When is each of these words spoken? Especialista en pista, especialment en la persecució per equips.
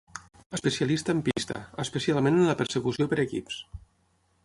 Especialista 0.57 1.13
en 1.17 1.21
pista, 1.27 1.57
especialment 1.85 2.41
en 2.41 2.49
la 2.51 2.59
persecució 2.65 3.11
per 3.13 3.25
equips. 3.29 3.65